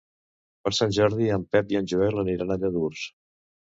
Per 0.67 0.71
Sant 0.77 0.95
Jordi 0.97 1.29
en 1.37 1.45
Pep 1.57 1.75
i 1.75 1.79
en 1.81 1.91
Joel 1.93 2.23
aniran 2.25 2.55
a 2.57 2.59
Lladurs. 2.63 3.05